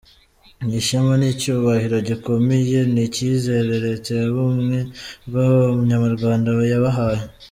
[0.67, 4.77] Ni ishema, ni icyubahiro gikomeye, ni icyizere Leta y’ubumwe
[5.27, 7.23] bw’abanyarwanda yabahaye.